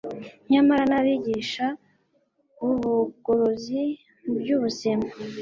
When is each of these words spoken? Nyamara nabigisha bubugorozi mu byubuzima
Nyamara 0.51 0.83
nabigisha 0.91 1.65
bubugorozi 2.59 3.79
mu 4.23 4.33
byubuzima 4.41 5.05